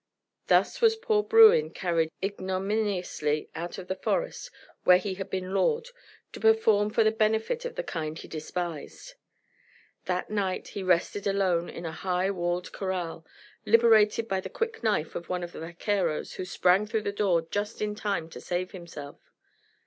Thus 0.47 0.81
was 0.81 0.95
poor 0.95 1.21
Bruin 1.21 1.69
carried 1.69 2.09
ignominiously 2.23 3.49
out 3.53 3.77
of 3.77 3.87
the 3.87 3.93
forest 3.93 4.49
where 4.83 4.97
he 4.97 5.13
had 5.13 5.29
been 5.29 5.53
lord, 5.53 5.89
to 6.31 6.39
perform 6.39 6.89
for 6.89 7.03
the 7.03 7.11
benefit 7.11 7.65
of 7.65 7.75
the 7.75 7.83
kind 7.83 8.17
he 8.17 8.27
despised. 8.27 9.13
That 10.05 10.31
night 10.31 10.69
he 10.69 10.81
rested 10.81 11.27
alone 11.27 11.69
in 11.69 11.85
a 11.85 11.91
high 11.91 12.31
walled 12.31 12.71
corral, 12.71 13.27
liberated 13.63 14.27
by 14.27 14.39
the 14.39 14.49
quick 14.49 14.81
knife 14.81 15.13
of 15.13 15.29
one 15.29 15.43
of 15.43 15.51
the 15.51 15.59
vaqueros, 15.59 16.33
who 16.33 16.45
sprang 16.45 16.87
through 16.87 17.03
the 17.03 17.11
door 17.11 17.43
just 17.51 17.79
in 17.79 17.93
time 17.93 18.27
to 18.31 18.41
save 18.41 18.71
himself. 18.71 19.19